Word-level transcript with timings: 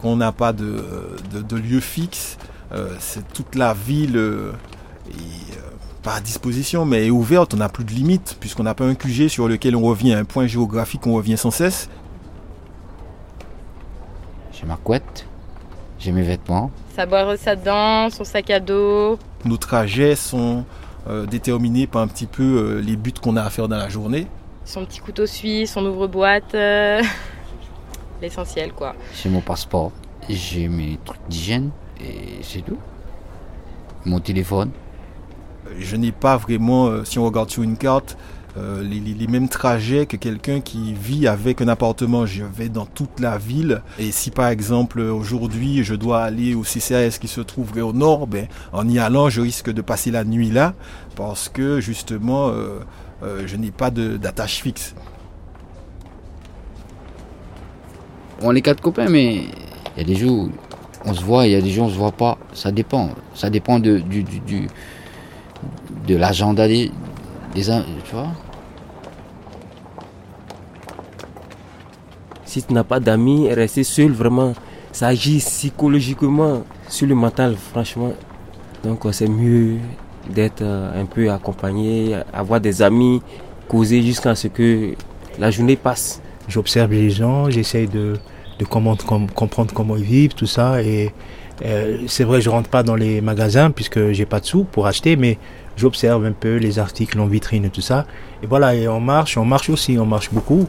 qu'on 0.00 0.16
n'a 0.16 0.32
pas 0.32 0.52
de, 0.52 0.84
de, 1.32 1.56
lieu 1.56 1.80
fixe, 1.80 2.38
c'est 2.98 3.32
toute 3.32 3.54
la 3.54 3.74
ville 3.74 4.16
est 5.08 6.02
pas 6.02 6.14
à 6.14 6.20
disposition, 6.20 6.84
mais 6.84 7.06
est 7.06 7.10
ouverte, 7.10 7.54
on 7.54 7.58
n'a 7.58 7.68
plus 7.68 7.84
de 7.84 7.90
limites, 7.90 8.36
puisqu'on 8.40 8.62
n'a 8.62 8.74
pas 8.74 8.84
un 8.84 8.94
QG 8.94 9.28
sur 9.28 9.48
lequel 9.48 9.76
on 9.76 9.82
revient, 9.82 10.14
un 10.14 10.24
point 10.24 10.46
géographique 10.46 11.06
on 11.06 11.14
revient 11.14 11.36
sans 11.36 11.50
cesse. 11.50 11.88
J'ai 14.52 14.66
ma 14.66 14.76
couette, 14.76 15.26
j'ai 15.98 16.12
mes 16.12 16.22
vêtements. 16.22 16.70
Sa 16.96 17.06
boire 17.06 17.36
sa 17.38 17.56
dent, 17.56 18.10
son 18.10 18.24
sac 18.24 18.50
à 18.50 18.60
dos. 18.60 19.18
Nos 19.44 19.56
trajets 19.56 20.16
sont 20.16 20.64
euh, 21.08 21.26
déterminés 21.26 21.86
par 21.86 22.02
un 22.02 22.08
petit 22.08 22.26
peu 22.26 22.42
euh, 22.42 22.80
les 22.80 22.96
buts 22.96 23.12
qu'on 23.12 23.36
a 23.36 23.42
à 23.42 23.50
faire 23.50 23.68
dans 23.68 23.78
la 23.78 23.88
journée. 23.88 24.26
Son 24.64 24.84
petit 24.84 25.00
couteau 25.00 25.26
suisse, 25.26 25.72
son 25.72 25.84
ouvre-boîte, 25.86 26.54
euh, 26.54 27.02
l'essentiel 28.20 28.72
quoi. 28.72 28.94
J'ai 29.14 29.28
mon 29.28 29.40
passeport, 29.40 29.92
j'ai 30.28 30.68
mes 30.68 30.98
trucs 31.04 31.20
d'hygiène 31.28 31.70
et 32.00 32.42
c'est 32.42 32.62
tout. 32.62 32.78
Mon 34.04 34.20
téléphone 34.20 34.70
je 35.78 35.96
n'ai 35.96 36.12
pas 36.12 36.36
vraiment, 36.36 36.86
euh, 36.86 37.04
si 37.04 37.18
on 37.18 37.24
regarde 37.24 37.50
sur 37.50 37.62
une 37.62 37.76
carte, 37.76 38.16
euh, 38.56 38.82
les, 38.82 39.26
mêmes 39.28 39.48
trajets 39.48 40.06
que 40.06 40.16
quelqu'un 40.16 40.60
qui 40.60 40.92
vit 40.92 41.28
avec 41.28 41.62
un 41.62 41.68
appartement. 41.68 42.26
Je 42.26 42.42
vais 42.42 42.68
dans 42.68 42.84
toute 42.84 43.20
la 43.20 43.38
ville. 43.38 43.82
Et 44.00 44.10
si 44.10 44.32
par 44.32 44.48
exemple 44.48 45.00
aujourd'hui 45.00 45.84
je 45.84 45.94
dois 45.94 46.22
aller 46.22 46.56
au 46.56 46.62
CCAS 46.62 47.18
qui 47.20 47.28
se 47.28 47.40
trouverait 47.40 47.80
au 47.80 47.92
nord, 47.92 48.26
ben, 48.26 48.48
en 48.72 48.88
y 48.88 48.98
allant 48.98 49.28
je 49.28 49.40
risque 49.40 49.70
de 49.70 49.82
passer 49.82 50.10
la 50.10 50.24
nuit 50.24 50.50
là 50.50 50.74
parce 51.14 51.48
que 51.48 51.80
justement 51.80 52.48
euh, 52.48 52.80
je 53.46 53.54
n'ai 53.54 53.70
pas 53.70 53.92
d'attache 53.92 54.62
fixe. 54.62 54.96
On 58.42 58.54
est 58.54 58.62
quatre 58.62 58.80
copains 58.80 59.08
mais 59.08 59.44
il 59.96 59.98
y 59.98 60.00
a 60.00 60.04
des 60.04 60.14
jours 60.16 60.44
où 60.44 60.50
on 61.04 61.14
se 61.14 61.22
voit, 61.22 61.46
il 61.46 61.52
y 61.52 61.54
a 61.54 61.60
des 61.60 61.70
jours 61.70 61.84
où 61.84 61.88
on 61.88 61.92
se 61.92 61.98
voit 61.98 62.12
pas. 62.12 62.38
Ça 62.52 62.70
dépend. 62.70 63.10
Ça 63.34 63.50
dépend 63.50 63.78
de, 63.78 63.98
du, 63.98 64.22
du 64.22 64.68
de 66.06 66.16
l'agenda 66.16 66.66
des, 66.66 66.90
des 67.54 67.62
tu 67.62 68.12
vois 68.12 68.28
Si 72.44 72.62
tu 72.64 72.72
n'as 72.72 72.82
pas 72.82 72.98
d'amis, 72.98 73.48
rester 73.52 73.84
seul, 73.84 74.10
vraiment, 74.10 74.54
ça 74.90 75.08
agit 75.08 75.38
psychologiquement 75.38 76.64
sur 76.88 77.06
le 77.06 77.14
mental, 77.14 77.54
franchement. 77.56 78.12
Donc 78.82 79.06
c'est 79.12 79.28
mieux 79.28 79.76
d'être 80.28 80.62
euh, 80.62 81.00
un 81.00 81.04
peu 81.04 81.30
accompagné, 81.30 82.16
avoir 82.32 82.60
des 82.60 82.82
amis, 82.82 83.22
causer 83.68 84.02
jusqu'à 84.02 84.34
ce 84.34 84.48
que 84.48 84.94
la 85.38 85.50
journée 85.50 85.76
passe. 85.76 86.20
J'observe 86.48 86.90
les 86.90 87.10
gens, 87.10 87.48
j'essaye 87.50 87.86
de, 87.86 88.14
de 88.60 88.64
comprendre 88.66 89.72
comment 89.74 89.96
ils 89.96 90.04
vivent, 90.04 90.34
tout 90.34 90.46
ça. 90.46 90.82
Et 90.82 91.12
euh, 91.64 91.98
c'est 92.06 92.24
vrai, 92.24 92.40
je 92.40 92.50
rentre 92.50 92.70
pas 92.70 92.82
dans 92.82 92.96
les 92.96 93.20
magasins 93.20 93.70
puisque 93.70 94.12
j'ai 94.12 94.26
pas 94.26 94.40
de 94.40 94.46
sous 94.46 94.64
pour 94.64 94.86
acheter, 94.86 95.16
mais 95.16 95.38
j'observe 95.76 96.24
un 96.24 96.32
peu 96.32 96.56
les 96.56 96.78
articles 96.78 97.18
en 97.18 97.26
vitrine 97.26 97.64
et 97.64 97.70
tout 97.70 97.80
ça. 97.80 98.06
Et 98.42 98.46
voilà, 98.46 98.74
et 98.74 98.86
on 98.88 99.00
marche, 99.00 99.36
on 99.36 99.44
marche 99.44 99.70
aussi, 99.70 99.98
on 99.98 100.06
marche 100.06 100.30
beaucoup. 100.32 100.66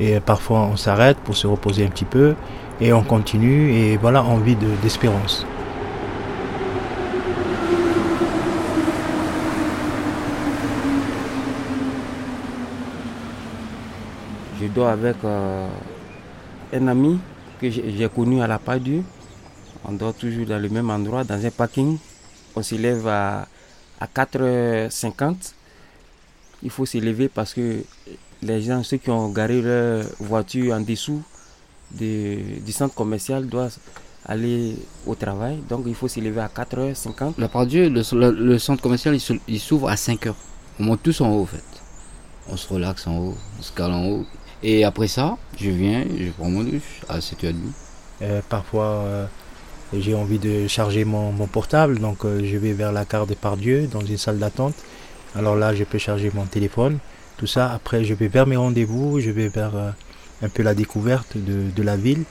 Et 0.00 0.18
parfois 0.20 0.60
on 0.72 0.76
s'arrête 0.76 1.18
pour 1.18 1.36
se 1.36 1.46
reposer 1.46 1.84
un 1.84 1.88
petit 1.88 2.04
peu 2.04 2.34
et 2.80 2.92
on 2.92 3.04
continue 3.04 3.72
et 3.74 3.96
voilà, 3.96 4.24
envie 4.24 4.56
d'espérance. 4.82 5.46
Je 14.60 14.66
dors 14.66 14.88
avec 14.88 15.16
euh, 15.24 15.68
un 16.72 16.88
ami 16.88 17.20
que 17.70 17.90
j'ai 17.90 18.08
connu 18.08 18.40
à 18.42 18.46
la 18.46 18.58
Padue. 18.58 19.02
On 19.84 19.92
dort 19.92 20.14
toujours 20.14 20.46
dans 20.46 20.58
le 20.58 20.68
même 20.68 20.90
endroit, 20.90 21.24
dans 21.24 21.44
un 21.44 21.50
parking. 21.50 21.98
On 22.56 22.62
s'élève 22.62 23.06
à 23.08 23.46
à 24.00 24.06
4h50, 24.06 25.54
il 26.62 26.70
faut 26.70 26.86
s'élever 26.86 27.28
parce 27.28 27.54
que 27.54 27.82
les 28.42 28.62
gens, 28.62 28.82
ceux 28.82 28.98
qui 28.98 29.10
ont 29.10 29.28
garé 29.30 29.62
leur 29.62 30.04
voiture 30.20 30.74
en 30.74 30.80
dessous 30.80 31.22
du 31.90 32.72
centre 32.72 32.94
commercial 32.94 33.46
doivent 33.46 33.76
aller 34.26 34.76
au 35.06 35.14
travail. 35.14 35.58
Donc 35.68 35.84
il 35.86 35.94
faut 35.94 36.08
s'élever 36.08 36.40
à 36.40 36.48
4h50. 36.48 37.34
La 37.38 37.48
part 37.48 37.66
Dieu, 37.66 37.88
le, 37.88 38.58
centre 38.58 38.82
commercial, 38.82 39.16
il 39.48 39.60
s'ouvre 39.60 39.88
à 39.88 39.94
5h. 39.94 40.34
On 40.80 40.84
monte 40.84 41.02
tous 41.02 41.20
en 41.20 41.30
haut, 41.30 41.42
en 41.42 41.46
fait. 41.46 41.62
On 42.48 42.56
se 42.56 42.72
relaxe 42.72 43.06
en 43.06 43.16
haut, 43.18 43.34
on 43.58 43.62
se 43.62 43.72
cale 43.72 43.92
en 43.92 44.04
haut. 44.06 44.26
Et 44.66 44.82
après 44.82 45.08
ça, 45.08 45.36
je 45.60 45.68
viens, 45.68 46.04
je 46.18 46.30
prends 46.30 46.48
mon 46.48 46.64
douche 46.64 47.02
à 47.10 47.18
7h30. 47.18 47.54
Euh, 48.22 48.40
parfois, 48.48 48.86
euh, 49.04 49.26
j'ai 49.92 50.14
envie 50.14 50.38
de 50.38 50.66
charger 50.68 51.04
mon, 51.04 51.32
portable, 51.46 51.98
donc 51.98 52.24
euh, 52.24 52.40
je 52.42 52.56
vais 52.56 52.72
vers 52.72 52.90
la 52.90 53.04
carte 53.04 53.28
de 53.28 53.34
Pardieu 53.34 53.86
dans 53.86 54.00
une 54.00 54.16
salle 54.16 54.38
d'attente. 54.38 54.74
Alors 55.36 55.54
là, 55.54 55.74
je 55.74 55.84
peux 55.84 55.98
charger 55.98 56.30
mon 56.32 56.46
téléphone, 56.46 56.96
tout 57.36 57.46
ça. 57.46 57.70
Après, 57.74 58.04
je 58.04 58.14
vais 58.14 58.28
vers 58.28 58.46
mes 58.46 58.56
rendez-vous, 58.56 59.20
je 59.20 59.30
vais 59.30 59.48
vers 59.48 59.72
un 60.42 60.48
peu 60.48 60.62
la 60.62 60.74
découverte 60.74 61.36
de, 61.36 61.82
la 61.82 61.98
ville. 61.98 62.24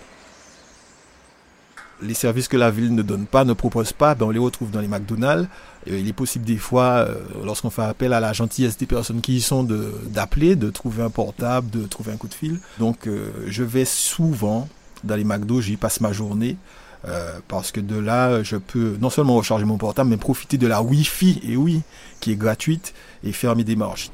Les 2.02 2.14
services 2.14 2.48
que 2.48 2.58
la 2.58 2.72
ville 2.72 2.94
ne 2.94 3.02
donne 3.02 3.26
pas, 3.26 3.46
ne 3.46 3.54
propose 3.54 3.94
pas, 3.94 4.16
ben 4.16 4.26
on 4.26 4.30
les 4.30 4.40
retrouve 4.40 4.72
dans 4.72 4.82
les 4.82 4.88
McDonald's. 4.88 5.48
il 5.88 6.08
est 6.08 6.14
possible 6.14 6.44
des 6.44 6.58
fois, 6.58 7.06
euh, 7.08 7.16
lorsqu'on 7.46 7.70
fait 7.70 7.84
appel 7.84 8.12
à 8.14 8.20
la 8.20 8.34
gentillesse 8.34 8.78
des 8.78 8.86
personnes 8.86 9.22
qui 9.22 9.38
y 9.38 9.42
sont, 9.42 9.64
d'appeler, 9.64 10.56
de, 10.56 10.70
trouver 10.70 11.04
un 11.04 11.10
portable, 11.10 11.70
de 11.70 11.86
trouver 11.86 12.12
un 12.12 12.18
coup 12.18 12.28
de 12.28 12.34
fil. 12.34 12.60
Donc 12.80 13.08
je 13.48 13.64
vais 13.64 13.86
souvent 13.86 14.68
dans 15.04 15.16
les 15.16 15.24
McDo, 15.24 15.62
j'y 15.62 15.78
passe 15.78 16.02
ma 16.02 16.12
journée. 16.12 16.58
Euh, 17.06 17.40
parce 17.50 17.72
que 17.72 17.82
de 17.82 17.98
là, 17.98 18.44
je 18.44 18.56
peux 18.56 18.96
non 19.02 19.10
seulement 19.10 19.36
recharger 19.36 19.66
mon 19.66 19.78
portable, 19.78 20.10
mais 20.10 20.18
profiter 20.18 20.58
de 20.58 20.68
la 20.68 20.82
Wi-Fi, 20.82 21.42
et 21.44 21.58
oui, 21.58 21.82
qui 22.22 22.32
est 22.32 22.38
gratuite, 22.38 22.94
et 23.26 23.34
faire 23.34 23.58
mes 23.58 23.66
démarches. 23.66 24.10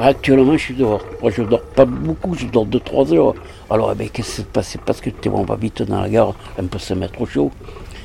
Actuellement, 0.00 0.52
je 0.52 0.58
suis 0.58 0.74
dehors. 0.74 1.02
Moi, 1.20 1.32
je 1.34 1.42
dors 1.42 1.62
pas 1.62 1.84
beaucoup, 1.84 2.34
je 2.34 2.46
dors 2.46 2.66
2-3 2.66 3.14
heures. 3.14 3.34
Alors, 3.68 3.90
eh 3.92 3.94
ben, 3.96 4.08
qu'est-ce 4.08 4.28
qui 4.28 4.36
s'est 4.36 4.44
passé? 4.44 4.78
Parce 4.84 5.00
que 5.00 5.10
tu 5.10 5.28
on 5.28 5.44
va 5.44 5.56
vite 5.56 5.82
dans 5.82 6.00
la 6.00 6.08
gare, 6.08 6.34
un 6.58 6.66
peu 6.66 6.78
se 6.78 6.94
mettre 6.94 7.20
au 7.20 7.26
chaud. 7.26 7.50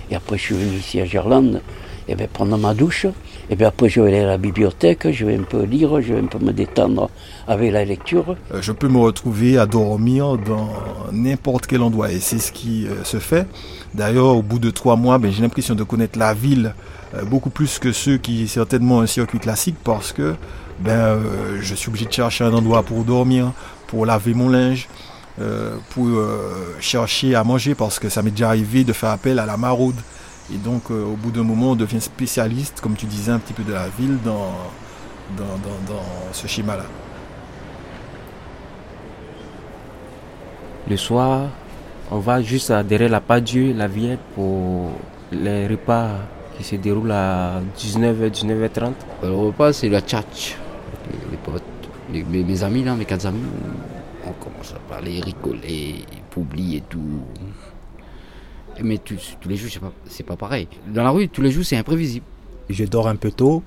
Et 0.10 0.16
après, 0.16 0.38
je 0.38 0.44
suis 0.44 0.56
venu 0.56 0.78
ici 0.78 1.00
à 1.00 1.06
Gerland, 1.06 1.62
et 2.08 2.16
bien, 2.16 2.28
prendre 2.32 2.58
ma 2.58 2.74
douche. 2.74 3.06
Et 3.50 3.56
puis 3.56 3.66
après, 3.66 3.90
je 3.90 4.02
vais 4.02 4.08
aller 4.10 4.20
à 4.20 4.28
la 4.28 4.38
bibliothèque, 4.38 5.12
je 5.12 5.26
vais 5.26 5.36
un 5.36 5.44
peu 5.44 5.64
lire, 5.64 6.02
je 6.02 6.14
vais 6.14 6.20
un 6.20 6.26
peu 6.26 6.40
me 6.40 6.52
détendre 6.52 7.10
avec 7.48 7.72
la 7.72 7.86
lecture. 7.86 8.36
Euh, 8.54 8.62
je 8.62 8.72
peux 8.72 8.88
me 8.88 8.98
retrouver 9.00 9.58
à 9.58 9.66
dormir 9.66 10.38
dans 10.38 10.70
n'importe 11.14 11.68
quel 11.68 11.82
endroit 11.82 12.12
et 12.12 12.20
c'est 12.20 12.40
ce 12.40 12.52
qui 12.52 12.88
euh, 12.88 13.04
se 13.04 13.20
fait. 13.20 13.48
D'ailleurs, 13.94 14.36
au 14.36 14.42
bout 14.42 14.60
de 14.60 14.70
trois 14.70 14.96
mois, 14.96 15.18
ben, 15.18 15.32
j'ai 15.32 15.42
l'impression 15.42 15.76
de 15.76 15.84
connaître 15.84 16.20
la 16.20 16.34
ville 16.34 16.74
euh, 17.16 17.24
beaucoup 17.24 17.50
plus 17.50 17.80
que 17.80 17.92
ceux 17.92 18.18
qui 18.18 18.48
certainement 18.48 19.02
un 19.02 19.08
circuit 19.08 19.40
classique 19.40 19.76
parce 19.84 20.12
que 20.12 20.36
ben, 20.80 21.20
je 21.62 21.76
suis 21.76 21.90
obligé 21.90 22.06
de 22.08 22.12
chercher 22.12 22.44
un 22.44 22.54
endroit 22.54 22.84
pour 22.84 23.04
dormir, 23.04 23.52
pour 23.88 24.06
laver 24.06 24.34
mon 24.34 24.50
linge. 24.50 24.90
pour 25.92 26.10
chercher 26.80 27.36
à 27.36 27.44
manger 27.44 27.76
parce 27.76 28.00
que 28.00 28.10
ça 28.10 28.22
m'est 28.22 28.32
déjà 28.32 28.50
arrivé 28.50 28.84
de 28.84 28.92
faire 28.92 29.12
appel 29.12 29.38
à 29.38 29.46
la 29.46 29.56
maraude 29.56 29.96
et 30.52 30.58
donc, 30.58 30.92
euh, 30.92 31.06
au 31.06 31.16
bout 31.16 31.32
d'un 31.32 31.44
moment, 31.44 31.72
on 31.72 31.76
devient 31.76 32.02
spécialiste, 32.02 32.82
comme 32.82 32.96
tu 32.96 33.06
disais, 33.06 33.32
un 33.32 33.40
petit 33.40 33.54
peu 33.54 33.64
de 33.64 33.72
la 33.72 33.88
ville 33.88 34.18
dans, 34.26 34.52
dans, 35.38 36.04
ce 36.34 36.48
schéma-là. 36.48 36.84
Le 40.90 40.98
soir, 40.98 41.48
on 42.12 42.20
va 42.20 42.42
juste 42.42 42.72
derrière 42.72 43.10
la 43.10 43.22
Padieu, 43.22 43.74
la 43.74 43.88
Viette, 43.88 44.20
pour 44.36 44.92
les 45.32 45.66
repas 45.66 46.10
qui 46.58 46.64
se 46.66 46.76
déroulent 46.76 47.12
à 47.12 47.62
19h, 47.78 48.30
19h30. 48.30 48.92
Le 49.24 49.34
repas, 49.34 49.72
c'est 49.72 49.88
la 49.88 50.02
tchatch. 50.02 50.58
Les, 51.32 51.38
potes, 51.38 51.64
mes, 52.12 52.64
amis, 52.64 52.84
là, 52.84 52.96
mes 52.96 53.06
quatre 53.06 53.26
amis, 53.26 53.40
on 54.28 54.32
commence 54.34 54.74
à 54.74 54.80
parler, 54.94 55.22
rigoler, 55.22 56.04
publier 56.30 56.80
et 56.80 56.82
tout. 56.82 57.00
Mais 58.82 58.98
tous 58.98 59.16
les 59.46 59.56
jours, 59.56 59.70
c'est 60.06 60.24
pas, 60.24 60.34
pas 60.34 60.38
pareil. 60.38 60.68
Dans 60.88 61.04
la 61.04 61.12
rue, 61.12 61.30
tous 61.30 61.42
les 61.42 61.52
jours, 61.52 61.64
c'est 61.64 61.78
imprévisible. 61.78 62.26
Je 62.70 62.84
dors 62.84 63.08
un 63.08 63.16
peu 63.16 63.32
tôt, 63.32 63.64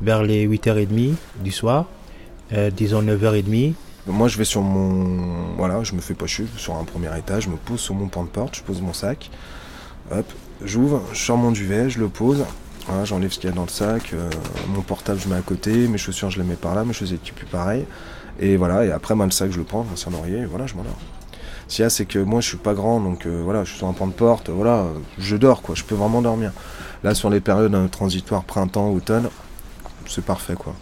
vers 0.00 0.22
les 0.22 0.46
8h30 0.46 1.14
du 1.42 1.50
soir, 1.50 1.86
euh, 2.52 2.70
disons 2.70 3.02
9h30. 3.02 3.74
Moi, 4.10 4.28
je 4.28 4.36
vais 4.36 4.44
sur 4.44 4.62
mon. 4.62 5.54
Voilà, 5.56 5.82
je 5.82 5.94
me 5.94 6.00
fais 6.00 6.14
pas 6.14 6.26
chier, 6.26 6.46
sur 6.56 6.76
un 6.76 6.84
premier 6.84 7.16
étage, 7.18 7.44
je 7.44 7.48
me 7.48 7.56
pose 7.56 7.80
sur 7.80 7.94
mon 7.94 8.08
pan 8.08 8.24
de 8.24 8.28
porte, 8.28 8.56
je 8.56 8.62
pose 8.62 8.80
mon 8.80 8.92
sac. 8.92 9.30
Hop, 10.10 10.26
j'ouvre, 10.64 11.02
je 11.12 11.18
sors 11.18 11.36
mon 11.36 11.52
duvet, 11.52 11.90
je 11.90 12.00
le 12.00 12.08
pose. 12.08 12.44
Voilà, 12.86 13.04
j'enlève 13.04 13.30
ce 13.30 13.38
qu'il 13.38 13.48
y 13.48 13.52
a 13.52 13.56
dans 13.56 13.62
le 13.62 13.68
sac. 13.68 14.12
Euh, 14.12 14.28
mon 14.68 14.82
portable, 14.82 15.20
je 15.20 15.28
mets 15.28 15.36
à 15.36 15.42
côté. 15.42 15.86
Mes 15.86 15.98
chaussures, 15.98 16.30
je 16.30 16.40
les 16.40 16.46
mets 16.46 16.56
par 16.56 16.74
là. 16.74 16.84
Mes 16.84 16.92
chaussettes, 16.92 17.20
plus 17.34 17.46
pareil. 17.46 17.86
Et 18.40 18.56
voilà, 18.56 18.84
et 18.84 18.90
après, 18.90 19.14
moi, 19.14 19.26
le 19.26 19.32
sac, 19.32 19.52
je 19.52 19.58
le 19.58 19.64
prends, 19.64 19.86
c'est 19.94 20.08
un 20.08 20.14
oreiller, 20.14 20.38
et 20.38 20.46
voilà, 20.46 20.66
je 20.66 20.74
m'en 20.74 20.82
dors. 20.82 20.98
Ce 21.68 21.76
qu'il 21.76 21.82
y 21.82 21.86
a, 21.86 21.90
c'est 21.90 22.06
que 22.06 22.18
moi, 22.18 22.40
je 22.40 22.48
suis 22.48 22.56
pas 22.56 22.72
grand, 22.72 22.98
donc 22.98 23.26
euh, 23.26 23.42
voilà, 23.44 23.64
je 23.64 23.70
suis 23.70 23.78
sur 23.78 23.86
un 23.86 23.92
point 23.92 24.06
de 24.06 24.12
porte, 24.12 24.48
voilà, 24.48 24.86
je 25.18 25.36
dors, 25.36 25.60
quoi, 25.60 25.74
je 25.74 25.84
peux 25.84 25.94
vraiment 25.94 26.22
dormir. 26.22 26.52
Là, 27.04 27.14
sur 27.14 27.28
les 27.28 27.40
périodes 27.40 27.74
hein, 27.74 27.88
transitoires 27.90 28.44
printemps, 28.44 28.90
automne, 28.90 29.28
c'est 30.06 30.24
parfait, 30.24 30.54
quoi. 30.54 30.74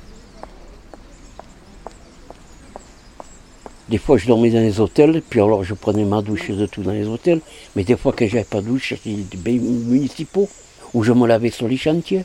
Des 3.88 3.96
fois, 3.96 4.18
je 4.18 4.26
dormais 4.26 4.50
dans 4.50 4.60
les 4.60 4.80
hôtels, 4.80 5.22
puis 5.28 5.40
alors 5.40 5.64
je 5.64 5.72
prenais 5.72 6.04
ma 6.04 6.20
douche 6.20 6.50
de 6.50 6.66
tout 6.66 6.82
dans 6.82 6.92
les 6.92 7.06
hôtels. 7.06 7.40
Mais 7.74 7.84
des 7.84 7.96
fois, 7.96 8.12
que 8.12 8.26
j'avais 8.26 8.44
pas 8.44 8.60
de 8.60 8.66
douche, 8.66 8.90
c'était 8.90 9.16
des 9.16 9.36
bains 9.38 9.58
municipaux, 9.62 10.48
où 10.92 11.02
je 11.02 11.12
me 11.12 11.26
lavais 11.26 11.50
sur 11.50 11.68
les 11.68 11.78
chantiers, 11.78 12.24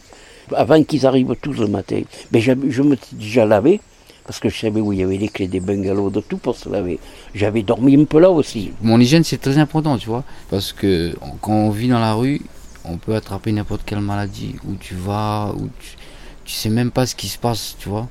avant 0.54 0.84
qu'ils 0.84 1.06
arrivent 1.06 1.36
tous 1.42 1.54
le 1.54 1.68
matin. 1.68 2.02
Mais 2.34 2.42
je, 2.42 2.52
me 2.52 2.96
suis 2.98 3.16
déjà 3.16 3.46
lavé, 3.46 3.80
parce 4.26 4.40
que 4.40 4.50
je 4.50 4.60
savais 4.60 4.82
où 4.82 4.92
il 4.92 5.00
y 5.00 5.04
avait 5.04 5.16
les 5.16 5.30
clés 5.30 5.48
des 5.48 5.62
bungalows, 5.62 6.10
de 6.10 6.20
tout 6.20 6.38
pour 6.38 6.58
se 6.58 6.68
laver. 6.68 7.00
J'avais 7.34 7.64
dormi 7.64 7.96
un 7.96 8.04
peu 8.04 8.20
là 8.20 8.30
aussi. 8.30 8.72
Mon 8.82 9.00
hygiène, 9.00 9.24
c'est 9.24 9.40
très 9.40 9.58
important, 9.58 9.98
tu 9.98 10.10
vois. 10.10 10.26
Parce 10.50 10.74
que 10.74 11.16
quand 11.40 11.54
on 11.54 11.70
vit 11.70 11.88
dans 11.88 12.00
la 12.00 12.14
rue, 12.14 12.42
on 12.84 12.98
peut 12.98 13.16
attraper 13.16 13.54
n'importe 13.54 13.84
quelle 13.86 14.02
maladie. 14.02 14.56
Où 14.68 14.76
tu 14.76 14.96
vas, 14.96 15.54
où 15.56 15.70
tu, 15.80 15.96
tu 16.44 16.54
sais 16.54 16.70
même 16.70 16.92
pas 16.92 17.06
ce 17.06 17.16
qui 17.16 17.30
se 17.30 17.38
passe, 17.38 17.78
tu 17.80 17.88
vois. 17.88 18.10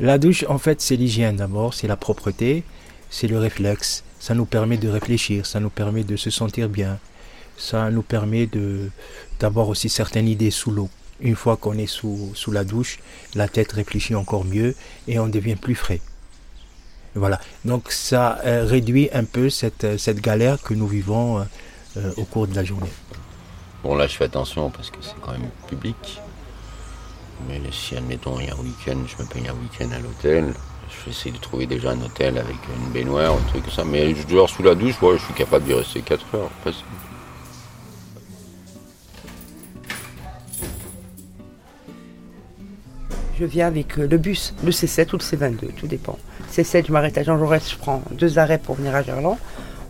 La 0.00 0.18
douche, 0.18 0.44
en 0.48 0.58
fait, 0.58 0.80
c'est 0.80 0.96
l'hygiène 0.96 1.36
d'abord, 1.36 1.72
c'est 1.72 1.86
la 1.86 1.96
propreté, 1.96 2.64
c'est 3.10 3.28
le 3.28 3.38
réflexe. 3.38 4.02
Ça 4.18 4.34
nous 4.34 4.44
permet 4.44 4.76
de 4.76 4.88
réfléchir, 4.88 5.46
ça 5.46 5.60
nous 5.60 5.70
permet 5.70 6.02
de 6.02 6.16
se 6.16 6.30
sentir 6.30 6.68
bien. 6.68 6.98
Ça 7.56 7.90
nous 7.90 8.02
permet 8.02 8.48
d'avoir 9.38 9.68
aussi 9.68 9.88
certaines 9.88 10.26
idées 10.26 10.50
sous 10.50 10.72
l'eau. 10.72 10.88
Une 11.20 11.36
fois 11.36 11.56
qu'on 11.56 11.78
est 11.78 11.86
sous, 11.86 12.34
la 12.48 12.64
douche, 12.64 12.98
la 13.36 13.46
tête 13.46 13.70
réfléchit 13.70 14.16
encore 14.16 14.44
mieux 14.44 14.74
et 15.06 15.20
on 15.20 15.28
devient 15.28 15.54
plus 15.54 15.76
frais. 15.76 16.00
Voilà. 17.14 17.40
Donc 17.64 17.92
ça 17.92 18.40
euh, 18.44 18.64
réduit 18.64 19.08
un 19.12 19.22
peu 19.22 19.48
cette, 19.48 19.98
cette 19.98 20.20
galère 20.20 20.60
que 20.60 20.74
nous 20.74 20.88
vivons 20.88 21.38
euh, 21.38 21.44
euh, 21.98 22.10
au 22.16 22.24
cours 22.24 22.48
de 22.48 22.56
la 22.56 22.64
journée. 22.64 22.90
Bon 23.84 23.94
là 23.94 24.08
je 24.08 24.16
fais 24.16 24.24
attention 24.24 24.70
parce 24.70 24.90
que 24.90 24.96
c'est 25.00 25.14
quand 25.20 25.30
même 25.30 25.48
public. 25.68 26.20
Mais 27.48 27.60
si, 27.70 27.96
admettons, 27.96 28.38
il 28.40 28.46
y 28.46 28.50
a 28.50 28.54
un 28.54 28.58
week-end, 28.58 28.96
je 29.06 29.22
me 29.22 29.28
paye 29.28 29.48
un 29.48 29.54
week-end 29.54 29.90
à 29.94 29.98
l'hôtel, 29.98 30.54
je 30.88 31.04
vais 31.04 31.10
essayer 31.10 31.32
de 31.32 31.38
trouver 31.40 31.66
déjà 31.66 31.90
un 31.90 32.00
hôtel 32.00 32.38
avec 32.38 32.56
une 32.68 32.92
baignoire, 32.92 33.34
un 33.34 33.48
truc 33.48 33.62
comme 33.64 33.72
ça. 33.72 33.84
Mais 33.84 34.14
je 34.14 34.26
dors 34.26 34.48
sous 34.48 34.62
la 34.62 34.74
douche, 34.74 34.96
je 35.00 35.24
suis 35.24 35.34
capable 35.34 35.64
d'y 35.64 35.74
rester 35.74 36.00
4 36.00 36.34
heures. 36.34 36.50
facile. 36.62 36.84
Je 43.36 43.44
viens 43.44 43.66
avec 43.66 43.98
euh, 43.98 44.06
le 44.06 44.16
bus, 44.16 44.54
le 44.64 44.70
C7 44.70 45.12
ou 45.12 45.16
le 45.16 45.22
C22, 45.22 45.74
tout 45.74 45.88
dépend. 45.88 46.18
C7, 46.52 46.86
je 46.86 46.92
m'arrête 46.92 47.18
à 47.18 47.24
Jean 47.24 47.36
Jaurès, 47.36 47.68
je 47.68 47.76
prends 47.76 48.00
deux 48.12 48.38
arrêts 48.38 48.58
pour 48.58 48.76
venir 48.76 48.94
à 48.94 49.02
Gerland, 49.02 49.38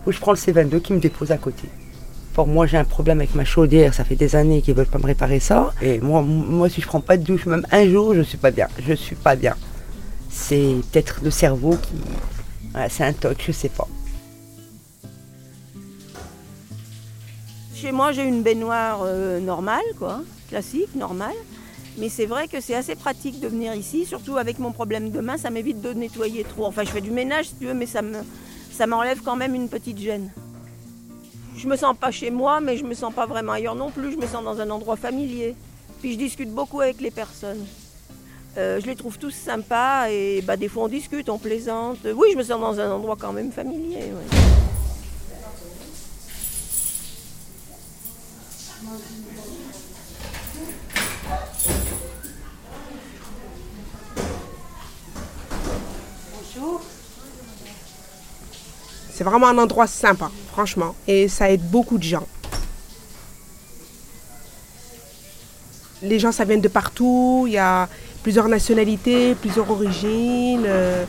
ou 0.07 0.13
je 0.13 0.19
prends 0.19 0.33
le 0.33 0.39
C22 0.39 0.81
qui 0.81 0.95
me 0.95 0.99
dépose 0.99 1.31
à 1.31 1.37
côté. 1.37 1.69
Pour 2.35 2.49
moi, 2.49 2.67
j'ai 2.67 2.79
un 2.79 2.85
problème 2.85 3.21
avec 3.21 3.37
ma 3.37 3.45
chaudière, 3.45 3.95
ça 3.95 4.03
fait 4.03 4.17
des 4.17 4.35
années 4.35 4.61
qu'ils 4.61 4.75
veulent 4.75 4.87
pas 4.87 4.99
me 4.99 5.07
réparer 5.07 5.39
ça. 5.39 5.73
Et 5.81 6.01
moi, 6.01 6.21
moi, 6.21 6.69
si 6.69 6.81
je 6.81 6.87
prends 6.87 7.01
pas 7.01 7.17
de 7.17 7.23
douche, 7.23 7.47
même 7.47 7.65
un 7.71 7.89
jour, 7.89 8.13
je 8.13 8.23
suis 8.23 8.39
pas 8.39 8.51
bien. 8.51 8.67
Je 8.85 8.93
suis 8.93 9.15
pas 9.15 9.37
bien. 9.37 9.55
C'est 10.31 10.75
peut-être 10.91 11.21
le 11.23 11.31
cerveau 11.31 11.77
qui. 11.77 11.93
Voilà, 12.73 12.89
c'est 12.89 13.05
un 13.05 13.13
toc, 13.13 13.37
je 13.47 13.53
sais 13.53 13.69
pas. 13.69 13.87
Chez 17.73 17.93
moi, 17.93 18.11
j'ai 18.11 18.25
une 18.25 18.43
baignoire 18.43 19.03
euh, 19.05 19.39
normale, 19.39 19.85
quoi, 20.01 20.23
classique, 20.49 20.93
normale. 20.97 21.37
Mais 21.99 22.09
c'est 22.09 22.27
vrai 22.27 22.49
que 22.49 22.61
c'est 22.61 22.75
assez 22.75 22.97
pratique 22.97 23.39
de 23.39 23.47
venir 23.47 23.77
ici, 23.77 24.07
surtout 24.07 24.39
avec 24.39 24.59
mon 24.59 24.73
problème 24.73 25.11
de 25.11 25.21
main, 25.21 25.39
ça 25.39 25.51
m'évite 25.51 25.81
de 25.81 25.93
nettoyer 25.93 26.43
trop. 26.43 26.67
Enfin, 26.67 26.83
je 26.83 26.91
fais 26.91 27.01
du 27.01 27.13
ménage 27.13 27.47
si 27.51 27.55
tu 27.55 27.67
veux, 27.67 27.75
mais 27.75 27.87
ça 27.87 28.03
me, 28.03 28.17
ça 28.73 28.89
m'enlève 28.89 29.21
quand 29.23 29.37
même 29.37 29.55
une 29.55 29.69
petite 29.69 29.99
gêne. 29.99 30.31
Je 31.65 31.69
me 31.71 31.77
sens 31.77 31.97
pas 31.97 32.11
chez 32.11 32.31
moi, 32.31 32.61
mais 32.61 32.77
je 32.77 32.85
me 32.85 32.93
sens 32.93 33.11
pas 33.15 33.25
vraiment 33.25 33.53
ailleurs 33.53 33.75
non 33.75 33.91
plus. 33.91 34.13
Je 34.13 34.19
me 34.19 34.27
sens 34.27 34.45
dans 34.45 34.61
un 34.61 34.69
endroit 34.69 34.97
familier. 34.97 35.57
Puis 36.03 36.13
je 36.13 36.19
discute 36.19 36.51
beaucoup 36.51 36.83
avec 36.83 37.01
les 37.01 37.11
personnes. 37.11 37.65
Euh, 38.59 38.79
je 38.83 38.87
les 38.87 38.95
trouve 38.95 39.17
tous 39.19 39.31
sympas 39.31 40.11
et 40.11 40.43
bah, 40.43 40.59
des 40.59 40.69
fois 40.69 40.83
on 40.83 40.89
discute, 40.89 41.31
on 41.31 41.39
plaisante. 41.39 41.97
Oui, 42.05 42.29
je 42.33 42.37
me 42.37 42.43
sens 42.43 42.61
dans 42.61 42.79
un 42.79 42.91
endroit 42.91 43.17
quand 43.19 43.33
même 43.33 43.51
familier. 43.51 44.13
ouais. 44.13 44.39
C'est 59.11 59.25
vraiment 59.25 59.47
un 59.47 59.59
endroit 59.59 59.87
sympa, 59.87 60.31
franchement. 60.55 60.95
Et 61.09 61.27
ça 61.27 61.51
aide 61.51 61.69
beaucoup 61.69 61.99
de 61.99 62.05
gens. 62.05 62.27
Les 66.03 66.19
gens, 66.21 66.31
ça 66.31 66.45
vient 66.45 66.59
de 66.59 66.69
partout. 66.69 67.45
Il 67.49 67.55
y 67.55 67.59
a 67.59 67.89
plusieurs 68.23 68.49
nationalités, 68.49 69.35
plusieurs 69.35 69.69
origines. 69.71 70.65
euh. 70.67 71.05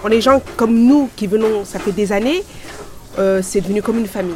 Pour 0.00 0.08
les 0.08 0.20
gens 0.20 0.42
comme 0.56 0.74
nous 0.90 1.08
qui 1.16 1.26
venons, 1.28 1.64
ça 1.64 1.78
fait 1.78 1.92
des 1.92 2.10
années, 2.12 2.42
euh, 3.18 3.40
c'est 3.40 3.60
devenu 3.62 3.80
comme 3.82 3.98
une 3.98 4.08
famille. 4.08 4.34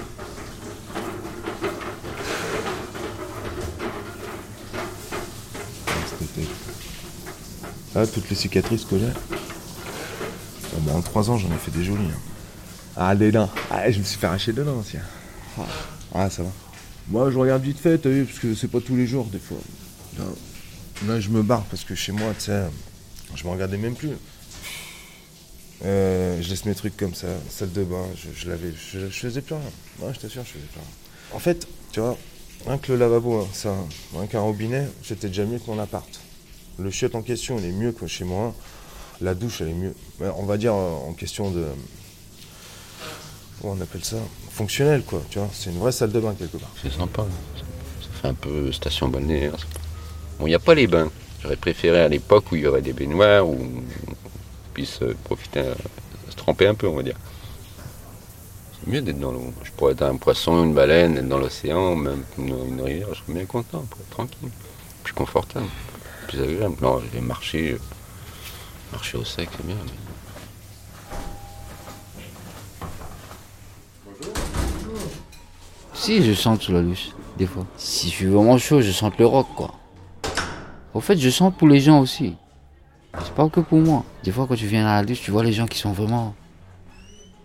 Ah, 7.94 8.06
toutes 8.06 8.28
les 8.30 8.36
cicatrices 8.36 8.84
que 8.84 8.98
j'ai. 8.98 9.06
Ah 9.32 10.78
bah, 10.80 10.92
en 10.94 11.00
3 11.02 11.30
ans, 11.30 11.38
j'en 11.38 11.48
ai 11.48 11.58
fait 11.58 11.70
des 11.70 11.84
jolies. 11.84 11.98
hein. 12.12 12.37
Ah, 13.00 13.14
des 13.14 13.30
dents. 13.30 13.48
Ah, 13.70 13.88
je 13.90 13.98
me 14.00 14.04
suis 14.04 14.18
fait 14.18 14.26
arracher 14.26 14.52
deux 14.52 14.64
dents 14.64 14.78
aussi. 14.78 14.96
hein. 14.96 15.64
Ah, 16.12 16.28
ça 16.28 16.42
va. 16.42 16.50
Moi, 17.08 17.30
je 17.30 17.38
regarde 17.38 17.62
vite 17.62 17.78
fait, 17.78 17.96
t'as 17.98 18.08
vu, 18.10 18.24
parce 18.24 18.38
que 18.40 18.54
c'est 18.54 18.68
pas 18.68 18.80
tous 18.80 18.96
les 18.96 19.06
jours, 19.06 19.26
des 19.26 19.38
fois. 19.38 19.58
Là, 20.18 20.24
là, 21.06 21.20
je 21.20 21.28
me 21.28 21.42
barre, 21.42 21.62
parce 21.70 21.84
que 21.84 21.94
chez 21.94 22.12
moi, 22.12 22.32
tu 22.36 22.46
sais, 22.46 22.64
je 23.34 23.44
me 23.44 23.50
regardais 23.50 23.76
même 23.76 23.94
plus. 23.94 24.10
Euh, 25.84 26.42
je 26.42 26.50
laisse 26.50 26.64
mes 26.64 26.74
trucs 26.74 26.96
comme 26.96 27.14
ça, 27.14 27.28
salle 27.48 27.70
de 27.72 27.84
bain, 27.84 28.04
je, 28.16 28.28
je 28.36 28.48
lavais, 28.48 28.72
je, 28.92 28.98
je 28.98 29.06
faisais 29.20 29.40
plus 29.42 29.54
rien. 29.54 29.62
Ouais, 30.00 30.12
je 30.12 30.18
t'assure, 30.18 30.42
je 30.44 30.50
faisais 30.50 30.64
plus 30.66 30.80
rien. 30.80 30.88
En 31.36 31.38
fait, 31.38 31.68
tu 31.92 32.00
vois, 32.00 32.18
rien 32.66 32.78
que 32.78 32.90
le 32.90 32.98
lavabo, 32.98 33.42
hein, 33.42 33.48
ça, 33.52 33.72
rien 34.12 34.26
qu'un 34.26 34.40
robinet, 34.40 34.88
c'était 35.04 35.28
déjà 35.28 35.44
mieux 35.44 35.60
que 35.60 35.70
mon 35.70 35.78
appart. 35.78 36.08
Le 36.80 36.90
chiotte 36.90 37.14
en 37.14 37.22
question, 37.22 37.58
il 37.60 37.64
est 37.64 37.72
mieux 37.72 37.92
que 37.92 38.08
chez 38.08 38.24
moi. 38.24 38.54
La 39.20 39.34
douche, 39.34 39.60
elle 39.60 39.68
est 39.68 39.74
mieux. 39.74 39.94
On 40.20 40.44
va 40.44 40.56
dire 40.56 40.74
euh, 40.74 41.08
en 41.08 41.12
question 41.12 41.50
de. 41.52 41.64
On 43.64 43.80
appelle 43.80 44.04
ça 44.04 44.16
Fonctionnel, 44.50 45.02
quoi. 45.02 45.22
Tu 45.30 45.38
vois, 45.38 45.48
c'est 45.52 45.70
une 45.70 45.78
vraie 45.78 45.92
salle 45.92 46.12
de 46.12 46.20
bain 46.20 46.34
quelque 46.38 46.56
part. 46.56 46.70
C'est 46.80 46.92
sympa. 46.92 47.24
Ça, 47.56 48.08
fait 48.22 48.28
un 48.28 48.34
peu 48.34 48.72
station 48.72 49.08
balnéaire. 49.08 49.56
Bon, 50.38 50.46
il 50.46 50.50
n'y 50.50 50.54
a 50.54 50.60
pas 50.60 50.74
les 50.74 50.86
bains. 50.86 51.10
J'aurais 51.42 51.56
préféré 51.56 52.00
à 52.00 52.08
l'époque 52.08 52.50
où 52.50 52.56
il 52.56 52.62
y 52.62 52.66
aurait 52.66 52.82
des 52.82 52.92
baignoires, 52.92 53.46
où 53.46 53.54
on 53.54 54.14
puisse 54.74 55.00
euh, 55.02 55.16
profiter, 55.24 55.60
euh, 55.60 55.74
se 56.30 56.36
tremper 56.36 56.66
un 56.66 56.74
peu, 56.74 56.88
on 56.88 56.96
va 56.96 57.02
dire. 57.02 57.16
C'est 58.80 58.90
mieux 58.90 59.00
d'être 59.00 59.18
dans 59.18 59.32
l'eau. 59.32 59.52
Je 59.62 59.70
pourrais 59.72 59.92
être 59.92 60.02
un 60.02 60.16
poisson, 60.16 60.64
une 60.64 60.74
baleine, 60.74 61.16
être 61.16 61.28
dans 61.28 61.38
l'océan, 61.38 61.96
même 61.96 62.24
une, 62.38 62.80
rivière, 62.80 63.08
je 63.12 63.20
serais 63.20 63.32
bien 63.34 63.44
content, 63.44 63.84
tranquille. 64.10 64.50
Plus 65.04 65.12
confortable, 65.12 65.66
plus 66.26 66.40
agréable. 66.40 66.76
Non, 66.80 67.00
je 67.00 67.06
vais 67.06 67.24
marcher, 67.24 67.72
euh, 67.72 67.78
marcher 68.92 69.18
au 69.18 69.24
sec, 69.24 69.48
c'est 69.56 69.66
bien. 69.66 69.76
Si, 76.08 76.22
je 76.22 76.32
sens 76.32 76.58
sous 76.60 76.72
la 76.72 76.80
douche, 76.80 77.10
des 77.36 77.44
fois. 77.44 77.66
Si 77.76 78.08
je 78.08 78.14
suis 78.14 78.26
vraiment 78.28 78.56
chaud, 78.56 78.80
je 78.80 78.92
sens 78.92 79.12
le 79.18 79.26
rock, 79.26 79.46
quoi. 79.54 79.74
Au 80.94 81.00
fait, 81.02 81.18
je 81.18 81.28
sens 81.28 81.52
pour 81.54 81.68
les 81.68 81.80
gens 81.80 82.00
aussi. 82.00 82.34
C'est 83.22 83.34
pas 83.34 83.46
que 83.50 83.60
pour 83.60 83.80
moi. 83.80 84.04
Des 84.24 84.32
fois, 84.32 84.46
quand 84.48 84.54
tu 84.54 84.64
viens 84.64 84.86
à 84.86 85.02
la 85.02 85.04
douche, 85.04 85.20
tu 85.20 85.30
vois 85.30 85.44
les 85.44 85.52
gens 85.52 85.66
qui 85.66 85.76
sont 85.76 85.92
vraiment. 85.92 86.34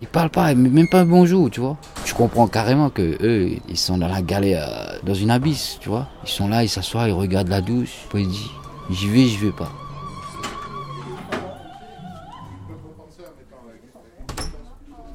Ils 0.01 0.07
parlent 0.07 0.29
pas, 0.29 0.55
même 0.55 0.87
pas 0.87 1.01
un 1.01 1.05
bonjour, 1.05 1.49
tu 1.49 1.59
vois. 1.59 1.75
Tu 2.05 2.13
comprends 2.13 2.47
carrément 2.47 2.89
que 2.89 3.17
eux, 3.21 3.57
ils 3.67 3.77
sont 3.77 3.97
dans 3.97 4.07
la 4.07 4.21
galère, 4.21 4.65
euh, 4.69 4.97
dans 5.03 5.13
une 5.13 5.29
abysse, 5.29 5.77
tu 5.81 5.89
vois. 5.89 6.07
Ils 6.23 6.29
sont 6.29 6.47
là, 6.47 6.63
ils 6.63 6.69
s'assoient, 6.69 7.09
ils 7.09 7.11
regardent 7.11 7.49
la 7.49 7.59
douche. 7.59 8.05
Puis 8.11 8.21
ils 8.23 8.29
disent, 8.29 8.49
j'y 8.91 9.09
vais, 9.09 9.25
j'y 9.25 9.37
vais 9.39 9.51
pas. 9.51 9.73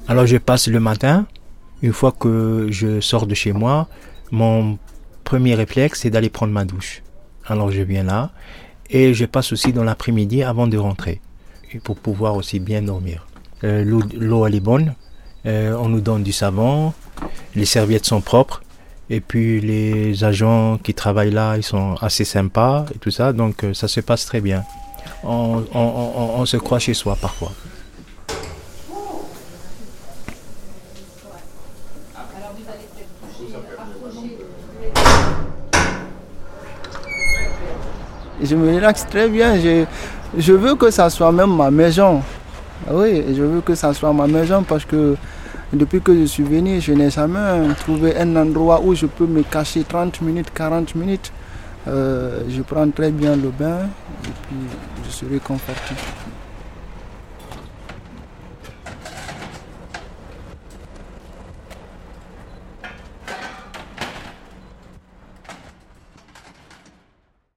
Alors 0.07 0.27
je 0.27 0.37
passe 0.37 0.67
le 0.67 0.79
matin, 0.79 1.25
une 1.81 1.93
fois 1.93 2.11
que 2.11 2.67
je 2.71 2.99
sors 3.01 3.25
de 3.27 3.33
chez 3.35 3.53
moi, 3.53 3.87
mon 4.31 4.77
premier 5.23 5.55
réflexe 5.55 6.01
c'est 6.01 6.09
d'aller 6.09 6.29
prendre 6.29 6.53
ma 6.53 6.65
douche. 6.65 7.01
Alors 7.45 7.71
je 7.71 7.81
viens 7.81 8.03
là 8.03 8.31
et 8.89 9.13
je 9.13 9.25
passe 9.25 9.51
aussi 9.53 9.71
dans 9.73 9.83
l'après-midi 9.83 10.43
avant 10.43 10.67
de 10.67 10.77
rentrer 10.77 11.21
pour 11.83 11.97
pouvoir 11.97 12.35
aussi 12.35 12.59
bien 12.59 12.81
dormir. 12.81 13.27
Euh, 13.63 13.83
L'eau 13.83 14.45
elle 14.47 14.55
est 14.55 14.59
bonne, 14.59 14.95
euh, 15.45 15.75
on 15.79 15.89
nous 15.89 16.01
donne 16.01 16.23
du 16.23 16.31
savon, 16.31 16.93
les 17.55 17.65
serviettes 17.65 18.05
sont 18.05 18.21
propres 18.21 18.61
et 19.09 19.21
puis 19.21 19.59
les 19.61 20.23
agents 20.23 20.77
qui 20.77 20.93
travaillent 20.93 21.31
là 21.31 21.57
ils 21.57 21.63
sont 21.63 21.95
assez 22.01 22.25
sympas 22.25 22.85
et 22.93 22.97
tout 22.99 23.11
ça 23.11 23.33
donc 23.33 23.63
euh, 23.63 23.73
ça 23.73 23.87
se 23.87 23.99
passe 24.01 24.25
très 24.25 24.41
bien. 24.41 24.63
On- 25.23 25.63
on- 25.73 26.31
on 26.39 26.45
se 26.45 26.57
croit 26.57 26.79
chez 26.79 26.93
soi 26.93 27.15
parfois. 27.19 27.51
Je 38.41 38.55
me 38.55 38.73
relaxe 38.75 39.05
très 39.07 39.27
bien. 39.27 39.59
Je, 39.59 39.85
Je 40.37 40.53
veux 40.53 40.75
que 40.75 40.89
ça 40.91 41.09
soit 41.09 41.31
même 41.31 41.55
ma 41.55 41.71
maison. 41.71 42.21
Oui, 42.89 43.23
je 43.35 43.43
veux 43.43 43.61
que 43.61 43.75
ça 43.75 43.93
soit 43.93 44.13
ma 44.13 44.27
maison 44.27 44.63
parce 44.63 44.85
que 44.85 45.15
depuis 45.73 46.01
que 46.01 46.13
je 46.15 46.25
suis 46.25 46.43
venu, 46.43 46.79
je 46.79 46.93
n'ai 46.93 47.09
jamais 47.09 47.73
trouvé 47.79 48.15
un 48.17 48.35
endroit 48.35 48.81
où 48.81 48.95
je 48.95 49.05
peux 49.05 49.25
me 49.25 49.43
cacher 49.43 49.83
30 49.83 50.21
minutes, 50.21 50.51
40 50.53 50.95
minutes. 50.95 51.31
Euh, 51.87 52.41
je 52.49 52.61
prends 52.61 52.89
très 52.89 53.11
bien 53.11 53.35
le 53.35 53.49
bain 53.49 53.87
et 54.23 54.31
puis 54.47 54.57
je 55.05 55.11
serai 55.11 55.39
confortable. 55.39 55.99